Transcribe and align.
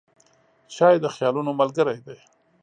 چای 0.75 0.95
د 1.01 1.05
خیالونو 1.15 1.51
ملګری 1.59 1.99
دی. 2.05 2.19